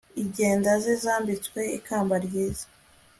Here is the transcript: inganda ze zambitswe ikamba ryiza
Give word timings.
inganda 0.21 0.71
ze 0.83 0.93
zambitswe 1.03 1.59
ikamba 1.77 2.15
ryiza 2.25 2.65